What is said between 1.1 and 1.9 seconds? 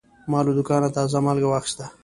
مالګه واخیسته.